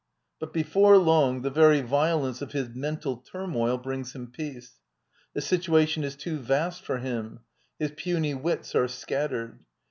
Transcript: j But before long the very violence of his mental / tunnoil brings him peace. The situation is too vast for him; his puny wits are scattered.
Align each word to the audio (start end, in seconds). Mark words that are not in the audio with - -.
j 0.01 0.03
But 0.39 0.51
before 0.53 0.97
long 0.97 1.43
the 1.43 1.51
very 1.51 1.81
violence 1.81 2.41
of 2.41 2.53
his 2.53 2.69
mental 2.69 3.17
/ 3.21 3.31
tunnoil 3.31 3.77
brings 3.77 4.15
him 4.15 4.31
peace. 4.31 4.79
The 5.35 5.41
situation 5.41 6.03
is 6.03 6.15
too 6.15 6.39
vast 6.39 6.81
for 6.83 6.97
him; 6.97 7.41
his 7.77 7.91
puny 7.91 8.33
wits 8.33 8.73
are 8.73 8.87
scattered. 8.87 9.59